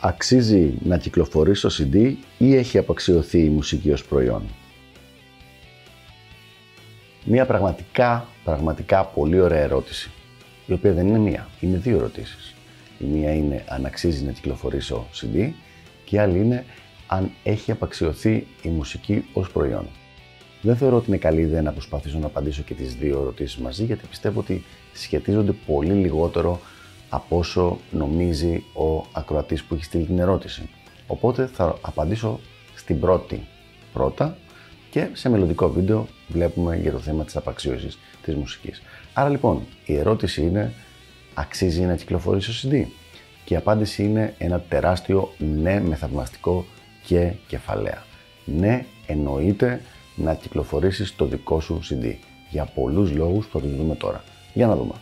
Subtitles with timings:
[0.00, 4.42] Αξίζει να κυκλοφορήσει το CD ή έχει απαξιωθεί η μουσική ως προϊόν;
[7.24, 10.10] Μία πραγματικά, πραγματικά πολύ ωραία ερώτηση,
[10.66, 12.54] η οποία δεν είναι μία, είναι δύο ερωτήσεις.
[12.98, 15.50] Η μία είναι αν αξίζει να κυκλοφορήσω CD
[16.04, 16.64] και η άλλη είναι
[17.06, 19.86] αν έχει απαξιωθεί η μουσική ως προϊόν.
[20.62, 23.84] Δεν θεωρώ ότι είναι καλή ιδέα να προσπαθήσω να απαντήσω και τις δύο ερωτήσεις μαζί,
[23.84, 26.60] γιατί πιστεύω ότι σχετίζονται πολύ λιγότερο
[27.16, 30.68] από όσο νομίζει ο ακροατής που έχει στείλει την ερώτηση.
[31.06, 32.40] Οπότε θα απαντήσω
[32.74, 33.46] στην πρώτη
[33.92, 34.36] πρώτα
[34.90, 38.82] και σε μελλοντικό βίντεο βλέπουμε για το θέμα της απαξίωσης της μουσικής.
[39.12, 40.72] Άρα λοιπόν η ερώτηση είναι
[41.34, 42.84] αξίζει να κυκλοφορήσει ο CD
[43.44, 46.64] και η απάντηση είναι ένα τεράστιο ναι με θαυμαστικό
[47.04, 48.04] και κεφαλαία.
[48.44, 49.80] Ναι εννοείται
[50.16, 52.14] να κυκλοφορήσεις το δικό σου CD
[52.50, 54.24] για πολλούς λόγους που θα τους δούμε τώρα.
[54.54, 54.94] Για να δούμε.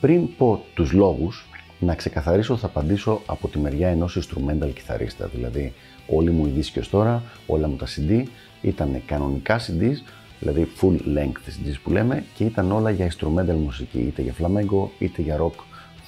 [0.00, 1.46] Πριν πω τους λόγους,
[1.78, 5.72] να ξεκαθαρίσω θα απαντήσω από τη μεριά ενός instrumental κιθαρίστα, δηλαδή
[6.06, 8.22] όλοι μου οι δίσκοι ως τώρα, όλα μου τα CD
[8.62, 9.96] ήταν κανονικά CDs,
[10.40, 14.88] δηλαδή full length CDs που λέμε και ήταν όλα για instrumental μουσική, είτε για flamenco
[14.98, 15.60] είτε για rock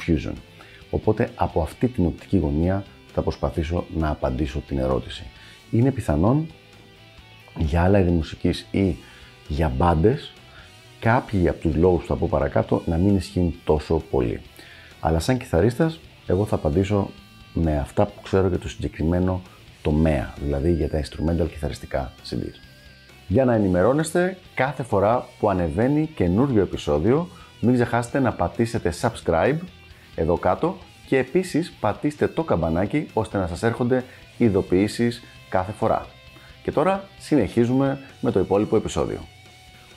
[0.06, 0.32] fusion.
[0.90, 5.24] Οπότε από αυτή την οπτική γωνία θα προσπαθήσω να απαντήσω την ερώτηση.
[5.70, 6.46] Είναι πιθανόν
[7.58, 8.96] για άλλα είδη μουσικής ή
[9.48, 10.32] για μπάντες
[11.00, 14.40] κάποιοι από τους λόγους που θα πω παρακάτω να μην ισχύουν τόσο πολύ.
[15.00, 17.10] Αλλά σαν κιθαρίστας, εγώ θα απαντήσω
[17.52, 19.42] με αυτά που ξέρω για το συγκεκριμένο
[19.82, 22.54] τομέα, δηλαδή για τα instrumental κιθαριστικά CDs.
[23.28, 27.28] Για να ενημερώνεστε κάθε φορά που ανεβαίνει καινούριο επεισόδιο,
[27.60, 29.58] μην ξεχάσετε να πατήσετε subscribe
[30.14, 30.76] εδώ κάτω
[31.06, 34.04] και επίσης πατήστε το καμπανάκι ώστε να σας έρχονται
[34.36, 36.06] ειδοποιήσεις κάθε φορά.
[36.62, 39.18] Και τώρα συνεχίζουμε με το υπόλοιπο επεισόδιο.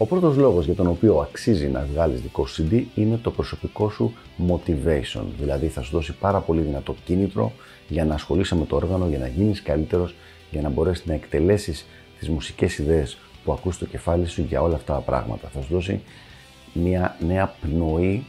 [0.01, 3.89] Ο πρώτος λόγος για τον οποίο αξίζει να βγάλεις δικό σου CD είναι το προσωπικό
[3.89, 4.13] σου
[4.47, 5.23] motivation.
[5.39, 7.51] Δηλαδή θα σου δώσει πάρα πολύ δυνατό κίνητρο
[7.87, 10.15] για να ασχολείσαι με το όργανο, για να γίνεις καλύτερος,
[10.51, 11.85] για να μπορέσεις να εκτελέσεις
[12.19, 15.49] τις μουσικές ιδέες που ακούς στο κεφάλι σου για όλα αυτά τα πράγματα.
[15.53, 16.01] Θα σου δώσει
[16.73, 18.25] μια νέα πνοή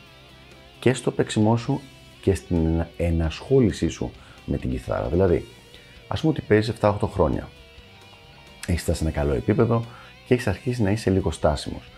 [0.80, 1.80] και στο παίξιμό σου
[2.22, 4.10] και στην ενασχόλησή σου
[4.46, 5.08] με την κιθάρα.
[5.08, 5.46] Δηλαδή,
[6.08, 7.48] ας πούμε ότι παίζεις 7-8 χρόνια.
[8.66, 9.84] Έχεις φτάσει σε ένα καλό επίπεδο,
[10.32, 11.90] και έχεις αρχίσει να είσαι λίγο στάσιμος.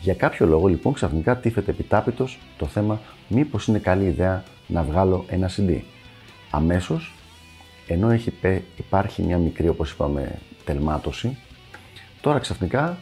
[0.00, 5.24] Για κάποιο λόγο λοιπόν ξαφνικά τίθεται επιτάπητος το θέμα μήπως είναι καλή ιδέα να βγάλω
[5.28, 5.80] ένα CD.
[6.50, 7.14] Αμέσως,
[7.86, 8.32] ενώ έχει,
[8.76, 11.36] υπάρχει μια μικρή όπως είπαμε τελμάτωση,
[12.20, 12.98] τώρα ξαφνικά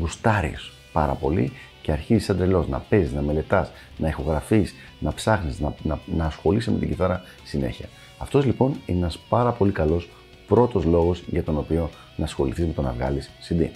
[0.00, 1.52] γουστάρεις πάρα πολύ
[1.82, 6.24] και αρχίζεις σαν τρελός να παίζεις, να μελετάς, να ηχογραφείς, να ψάχνεις, να, να, να
[6.24, 7.86] ασχολείσαι με την κιθάρα συνέχεια.
[8.18, 10.08] Αυτός λοιπόν είναι ένας πάρα πολύ καλός
[10.46, 13.68] πρώτος λόγος για τον οποίο να ασχοληθεί με το να βγάλεις CD.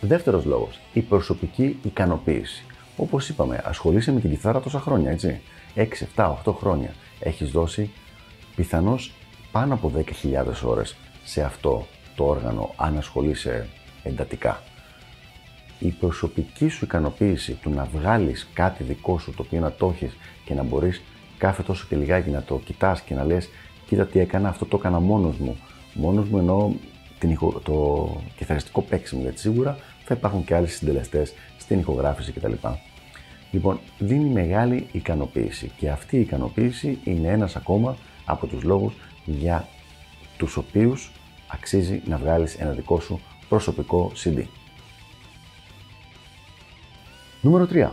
[0.00, 2.64] Δεύτερος λόγος, η προσωπική ικανοποίηση.
[2.96, 5.40] Όπως είπαμε, ασχολείσαι με την κιθάρα τόσα χρόνια, έτσι.
[5.74, 6.94] 6, 7, 8 χρόνια.
[7.20, 7.90] Έχεις δώσει
[8.56, 9.12] πιθανώς
[9.52, 13.68] πάνω από 10.000 ώρες σε αυτό το όργανο, αν ασχολείσαι
[14.02, 14.62] εντατικά.
[15.78, 20.16] Η προσωπική σου ικανοποίηση του να βγάλεις κάτι δικό σου, το οποίο να το έχεις
[20.44, 21.02] και να μπορείς
[21.38, 23.48] κάθε τόσο και λιγάκι να το κοιτάς και να λες
[23.86, 25.56] κοίτα τι έκανα, αυτό το έκανα μόνος μου.
[25.98, 26.72] Μόνος μου εννοώ
[27.18, 32.52] την το κιθαριστικό παίξιμο, γιατί σίγουρα θα υπάρχουν και άλλοι συντελεστές στην ηχογράφηση κτλ.
[33.50, 39.68] Λοιπόν, δίνει μεγάλη ικανοποίηση και αυτή η ικανοποίηση είναι ένας ακόμα από τους λόγους για
[40.36, 41.10] τους οποίους
[41.46, 44.42] αξίζει να βγάλεις ένα δικό σου προσωπικό CD.
[47.40, 47.90] Νούμερο 3.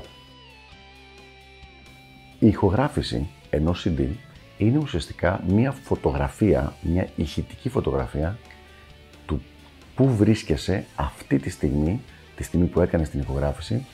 [2.40, 4.08] Η ηχογράφηση ενός CD
[4.66, 8.38] είναι ουσιαστικά μια φωτογραφία, μια ηχητική φωτογραφία
[9.26, 9.42] του
[9.96, 12.02] πού βρίσκεσαι αυτή τη στιγμή,
[12.36, 13.86] τη στιγμή που έκανες την ηχογράφηση,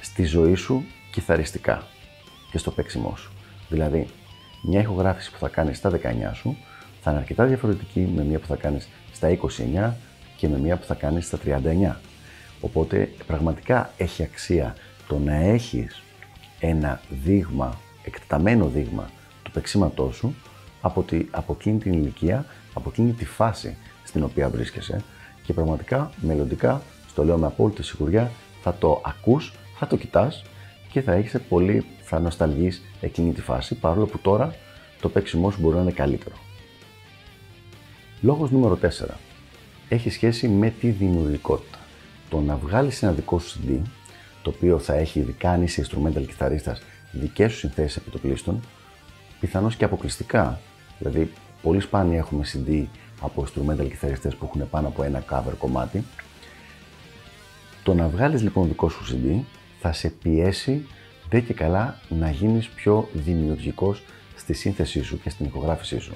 [0.00, 1.86] στη ζωή σου κιθαριστικά
[2.50, 3.32] και στο παίξιμό σου.
[3.68, 4.06] Δηλαδή,
[4.62, 6.56] μια ηχογράφηση που θα κάνεις στα 19 σου
[7.02, 9.92] θα είναι αρκετά διαφορετική με μια που θα κάνεις στα 29
[10.36, 11.96] και με μια που θα κάνεις στα 39.
[12.60, 14.74] Οπότε πραγματικά έχει αξία
[15.08, 16.02] το να έχεις
[16.60, 19.10] ένα δείγμα, εκτεταμένο δείγμα
[19.54, 20.34] παίξήματό σου
[20.80, 25.02] από, τη, από εκείνη την ηλικία, από εκείνη τη φάση στην οποία βρίσκεσαι
[25.44, 28.30] και πραγματικά μελλοντικά, στο λέω με απόλυτη σιγουριά,
[28.62, 30.44] θα το ακούς, θα το κοιτάς
[30.90, 34.54] και θα έχεις πολύ, θα νοσταλγείς εκείνη τη φάση, παρόλο που τώρα
[35.00, 36.34] το παίξιμό σου μπορεί να είναι καλύτερο.
[38.20, 38.88] Λόγος νούμερο 4.
[39.88, 41.78] Έχει σχέση με τη δημιουργικότητα.
[42.30, 43.80] Το να βγάλεις ένα δικό σου CD,
[44.42, 48.60] το οποίο θα έχει ειδικά αν είσαι instrumental κιθαρίστας, δικές σου συνθέσεις επιτοπλίστων,
[49.40, 50.60] πιθανώς και αποκλειστικά.
[50.98, 51.32] Δηλαδή,
[51.62, 52.84] πολύ σπάνια έχουμε CD
[53.20, 56.04] από instrumental κιθαριστές που έχουν πάνω από ένα cover κομμάτι.
[57.82, 59.40] Το να βγάλεις λοιπόν δικό σου CD
[59.80, 60.86] θα σε πιέσει
[61.28, 64.02] δε και καλά να γίνεις πιο δημιουργικός
[64.36, 66.14] στη σύνθεσή σου και στην ηχογράφησή σου.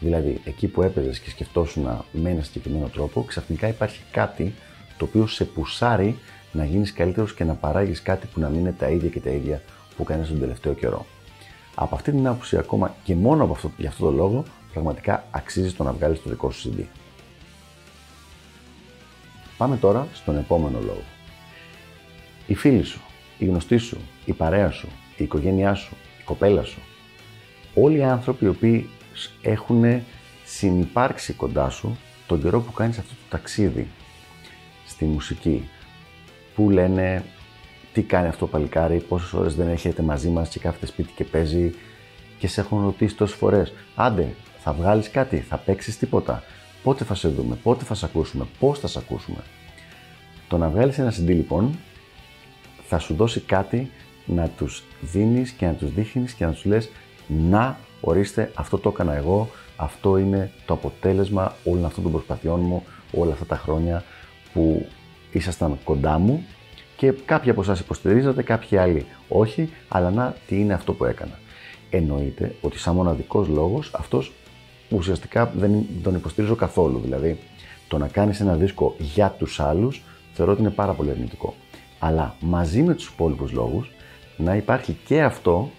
[0.00, 4.54] Δηλαδή, εκεί που έπαιζες και σκεφτόσουν με ένα συγκεκριμένο τρόπο, ξαφνικά υπάρχει κάτι
[4.96, 6.18] το οποίο σε πουσάρει
[6.52, 9.30] να γίνεις καλύτερος και να παράγεις κάτι που να μην είναι τα ίδια και τα
[9.30, 9.62] ίδια
[9.96, 11.06] που κάνεις τον τελευταίο καιρό.
[11.74, 15.72] Από αυτή την άποψη, ακόμα και μόνο από αυτό, για αυτό το λόγο, πραγματικά αξίζει
[15.72, 16.82] το να βγάλεις το δικό σου CD.
[19.56, 21.02] Πάμε τώρα στον επόμενο λόγο.
[22.46, 23.00] Οι φίλοι σου,
[23.38, 26.80] οι γνωστοί σου, η παρέα σου, η οικογένειά σου, η κοπέλα σου,
[27.74, 28.88] όλοι οι άνθρωποι οι οποίοι
[29.42, 30.02] έχουν
[30.44, 31.96] συνυπάρξει κοντά σου
[32.26, 33.88] τον καιρό που κάνεις αυτό το ταξίδι
[34.86, 35.68] στη μουσική
[36.54, 37.24] που λένε
[37.94, 41.24] τι κάνει αυτό το παλικάρι, πόσες ώρες δεν έχετε μαζί μας και κάθεται σπίτι και
[41.24, 41.74] παίζει
[42.38, 43.72] και σε έχουν ρωτήσει τόσες φορές.
[43.94, 46.42] Άντε θα βγάλεις κάτι, θα παίξεις τίποτα.
[46.82, 49.38] Πότε θα σε δούμε, πότε θα σε ακούσουμε, πώς θα σε ακούσουμε.
[50.48, 51.78] Το να βγάλεις ένα CD λοιπόν
[52.88, 53.90] θα σου δώσει κάτι
[54.26, 56.90] να τους δίνεις και να τους δείχνεις και να τους λες
[57.26, 62.82] να ορίστε αυτό το έκανα εγώ, αυτό είναι το αποτέλεσμα όλων αυτών των προσπαθειών μου
[63.12, 64.04] όλα αυτά τα χρόνια
[64.52, 64.86] που
[65.32, 66.44] ήσασταν κοντά μου
[67.04, 71.38] και κάποιοι από εσάς υποστηρίζατε, κάποιοι άλλοι όχι, αλλά να τι είναι αυτό που έκανα.
[71.90, 74.32] Εννοείται ότι σαν μοναδικός λόγος αυτός
[74.88, 77.00] ουσιαστικά δεν τον υποστηρίζω καθόλου.
[77.04, 77.38] Δηλαδή,
[77.88, 80.02] το να κάνεις ένα δίσκο για τους άλλους
[80.32, 81.54] θεωρώ ότι είναι πάρα πολύ αρνητικό.
[81.98, 83.90] Αλλά μαζί με τους υπόλοιπους λόγους,
[84.36, 85.70] να υπάρχει και αυτό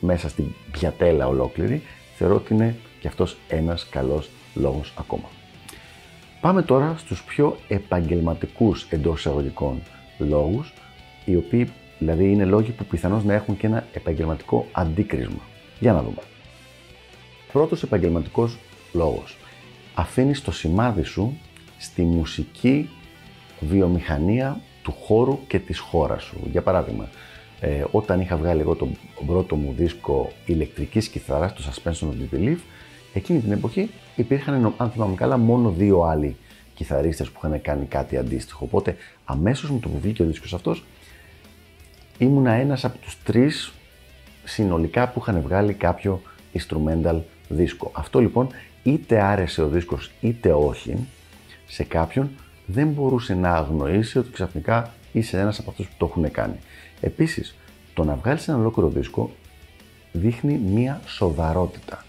[0.00, 1.82] μέσα στην πιατέλα ολόκληρη,
[2.16, 5.28] θεωρώ ότι είναι και αυτός ένας καλός λόγος ακόμα.
[6.40, 9.82] Πάμε τώρα στους πιο επαγγελματικούς εντός εισαγωγικών
[10.24, 10.72] λόγους,
[11.24, 15.40] οι οποίοι δηλαδή είναι λόγοι που πιθανώς να έχουν και ένα επαγγελματικό αντίκρισμα.
[15.80, 16.22] Για να δούμε.
[17.52, 18.58] Πρώτος επαγγελματικός
[18.92, 19.36] λόγος.
[19.94, 21.38] Αφήνεις το σημάδι σου
[21.78, 22.88] στη μουσική
[23.60, 26.36] βιομηχανία του χώρου και της χώρας σου.
[26.50, 27.08] Για παράδειγμα,
[27.60, 28.96] ε, όταν είχα βγάλει εγώ τον
[29.26, 32.58] πρώτο μου δίσκο ηλεκτρικής κιθάρας, το Suspension of Disbelief,
[33.12, 36.36] εκείνη την εποχή υπήρχαν, αν θυμάμαι καλά, μόνο δύο άλλοι
[36.74, 38.64] κιθαρίστες που είχαν κάνει κάτι αντίστοιχο.
[38.64, 40.84] Οπότε αμέσως με το που βγήκε ο δίσκος αυτός,
[42.18, 43.72] ήμουνα ένας από τους τρεις
[44.44, 46.22] συνολικά που είχαν βγάλει κάποιο
[46.54, 47.90] instrumental δίσκο.
[47.94, 48.48] Αυτό λοιπόν
[48.82, 51.06] είτε άρεσε ο δίσκος είτε όχι
[51.66, 52.30] σε κάποιον
[52.66, 56.56] δεν μπορούσε να αγνοήσει ότι ξαφνικά είσαι ένας από αυτούς που το έχουν κάνει.
[57.00, 57.56] Επίσης,
[57.94, 59.30] το να βγάλεις ένα ολόκληρο δίσκο
[60.12, 62.04] δείχνει μία σοβαρότητα.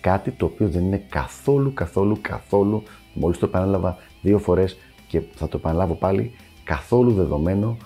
[0.00, 2.82] Κάτι το οποίο δεν είναι καθόλου, καθόλου, καθόλου,
[3.14, 4.76] μόλις το επανέλαβα δύο φορές
[5.08, 6.34] και θα το επαναλάβω πάλι,
[6.64, 7.76] καθόλου δεδομένο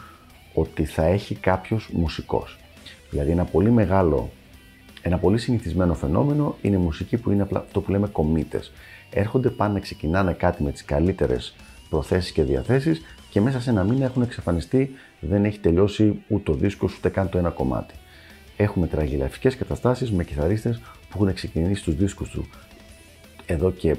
[0.54, 2.58] ότι θα έχει κάποιος μουσικός.
[3.10, 4.30] Δηλαδή ένα πολύ μεγάλο,
[5.02, 8.72] ένα πολύ συνηθισμένο φαινόμενο είναι η μουσική που είναι αυτό που λέμε κομίτες.
[9.10, 11.54] Έρχονται πάνε, ξεκινάνε κάτι με τις καλύτερες
[11.90, 16.54] προθέσεις και διαθέσεις και μέσα σε ένα μήνα έχουν εξαφανιστεί, δεν έχει τελειώσει ούτε ο
[16.54, 17.94] δίσκος ούτε καν το ένα κομμάτι.
[18.56, 22.48] Έχουμε τραγιλαφικές καταστάσεις με κιθαρίστες που έχουν ξεκινήσει τους δίσκους τους
[23.46, 23.96] εδώ και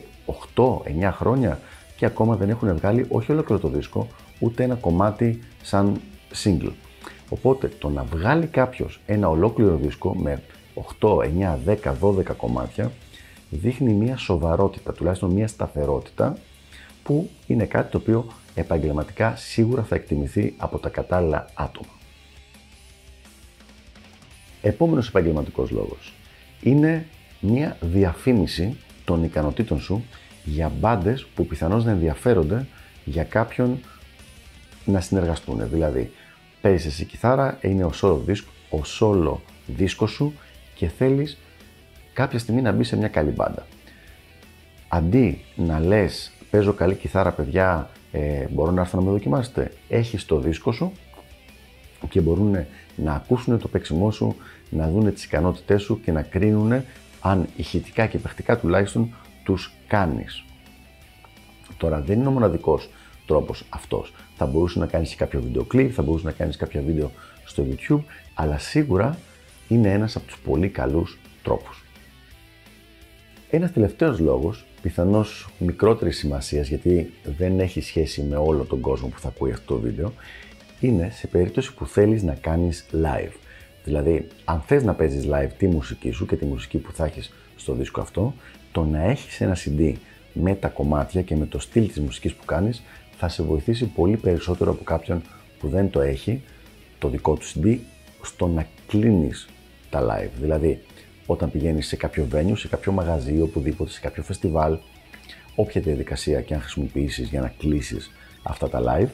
[0.55, 1.59] 8-9 χρόνια
[1.97, 4.07] και ακόμα δεν έχουν βγάλει όχι ολόκληρο το δίσκο,
[4.39, 6.01] ούτε ένα κομμάτι σαν
[6.43, 6.73] single.
[7.29, 10.41] Οπότε το να βγάλει κάποιος ένα ολόκληρο δίσκο με
[10.99, 12.91] 8, 9, 10, 12 κομμάτια
[13.49, 16.37] δείχνει μια σοβαρότητα, τουλάχιστον μια σταθερότητα
[17.03, 21.89] που είναι κάτι το οποίο επαγγελματικά σίγουρα θα εκτιμηθεί από τα κατάλληλα άτομα.
[24.61, 26.13] Επόμενος επαγγελματικός λόγος
[26.61, 27.05] είναι
[27.39, 28.77] μια διαφήμιση
[29.09, 30.05] των ικανοτήτων σου
[30.43, 32.65] για μπάντες που πιθανώς να ενδιαφέρονται
[33.05, 33.79] για κάποιον
[34.85, 35.69] να συνεργαστούν.
[35.69, 36.11] Δηλαδή,
[36.61, 39.37] παίζεις εσύ κιθάρα, είναι ο solo δίσκο, ο solo
[39.67, 40.33] δίσκος σου
[40.75, 41.37] και θέλεις
[42.13, 43.67] κάποια στιγμή να μπει σε μια καλή μπάντα.
[44.87, 49.71] Αντί να λες παίζω καλή κιθάρα παιδιά, ε, μπορώ να έρθω να με δοκιμάσετε.
[49.89, 50.91] Έχεις το δίσκο σου
[52.09, 54.35] και μπορούν να ακούσουν το παίξιμό σου,
[54.69, 56.83] να δουν τις ικανότητές σου και να κρίνουν
[57.19, 60.43] αν ηχητικά και παιχτικά τουλάχιστον τους κάνεις.
[61.77, 62.89] Τώρα δεν είναι ο μοναδικός
[63.25, 64.13] τρόπος αυτός.
[64.35, 67.11] Θα μπορούσε να κάνεις και κάποιο βίντεο κλιπ, θα μπορούσε να κάνεις κάποια βίντεο
[67.45, 69.17] στο YouTube, αλλά σίγουρα
[69.67, 71.83] είναι ένας από τους πολύ καλούς τρόπους.
[73.49, 79.19] Ένας τελευταίος λόγος Πιθανώς μικρότερης σημασίας γιατί δεν έχει σχέση με όλο τον κόσμο που
[79.19, 80.13] θα ακούει αυτό το βίντεο,
[80.79, 83.31] είναι σε περίπτωση που θέλεις να κάνεις live.
[83.89, 87.33] Δηλαδή, αν θες να παίζεις live τη μουσική σου και τη μουσική που θα έχεις
[87.55, 88.33] στο δίσκο αυτό,
[88.71, 89.93] το να έχεις ένα CD
[90.33, 92.83] με τα κομμάτια και με το στυλ της μουσικής που κάνεις
[93.17, 95.21] θα σε βοηθήσει πολύ περισσότερο από κάποιον
[95.59, 96.41] που δεν το έχει
[96.99, 97.77] το δικό του CD
[98.21, 99.49] στο να κλείνεις
[99.89, 100.31] τα live.
[100.39, 100.81] Δηλαδή,
[101.25, 104.77] όταν πηγαίνεις σε κάποιο venue, σε κάποιο μαγαζί, οπουδήποτε, σε κάποιο φεστιβάλ,
[105.55, 108.11] όποια διαδικασία και αν χρησιμοποιήσεις για να κλείσεις
[108.43, 109.09] αυτά τα live,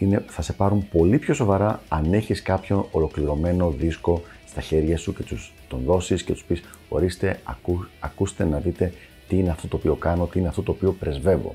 [0.00, 5.14] είναι, θα σε πάρουν πολύ πιο σοβαρά αν έχεις κάποιον ολοκληρωμένο δίσκο στα χέρια σου
[5.14, 8.92] και τους τον δώσεις και τους πεις ορίστε ακού, ακούστε να δείτε
[9.28, 11.54] τι είναι αυτό το οποίο κάνω, τι είναι αυτό το οποίο πρεσβεύω.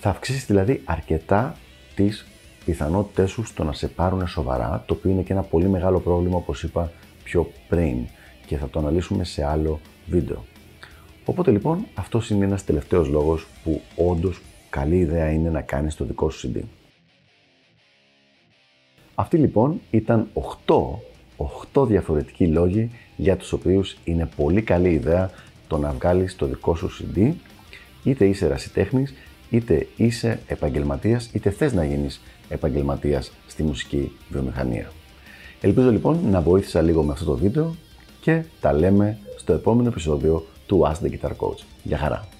[0.00, 1.56] Θα αυξήσεις δηλαδή αρκετά
[1.94, 2.26] τις
[2.64, 6.36] πιθανότητές σου στο να σε πάρουν σοβαρά, το οποίο είναι και ένα πολύ μεγάλο πρόβλημα
[6.36, 6.92] όπως είπα
[7.24, 7.96] πιο πριν
[8.46, 10.44] και θα το αναλύσουμε σε άλλο βίντεο.
[11.24, 14.40] Οπότε λοιπόν αυτός είναι ένας τελευταίος λόγος που όντως
[14.70, 16.60] καλή ιδέα είναι να κάνεις το δικό σου CD.
[19.20, 20.28] Αυτοί λοιπόν ήταν
[20.66, 20.74] 8,
[21.74, 25.30] 8 διαφορετικοί λόγοι για τους οποίους είναι πολύ καλή ιδέα
[25.68, 27.32] το να βγάλεις το δικό σου CD
[28.04, 29.14] είτε είσαι ερασιτέχνης,
[29.50, 34.90] είτε είσαι επαγγελματίας, είτε θες να γίνεις επαγγελματίας στη μουσική βιομηχανία.
[35.60, 37.74] Ελπίζω λοιπόν να βοήθησα λίγο με αυτό το βίντεο
[38.20, 41.62] και τα λέμε στο επόμενο επεισόδιο του Ask the Guitar Coach.
[41.82, 42.37] Γεια χαρά!